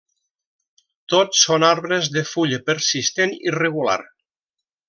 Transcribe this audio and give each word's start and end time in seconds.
Tots 1.13 1.43
són 1.49 1.67
arbres 1.69 2.09
de 2.17 2.25
fulla 2.33 2.61
persistent 2.71 3.39
i 3.49 3.57
regular. 3.61 4.03